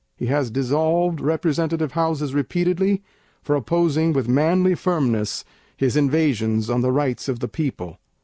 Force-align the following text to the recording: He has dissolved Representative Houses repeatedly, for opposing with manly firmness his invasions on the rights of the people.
He 0.17 0.25
has 0.25 0.49
dissolved 0.49 1.21
Representative 1.21 1.91
Houses 1.91 2.33
repeatedly, 2.33 3.03
for 3.43 3.55
opposing 3.55 4.13
with 4.13 4.27
manly 4.27 4.73
firmness 4.73 5.45
his 5.77 5.95
invasions 5.95 6.71
on 6.71 6.81
the 6.81 6.91
rights 6.91 7.29
of 7.29 7.39
the 7.39 7.47
people. 7.47 7.99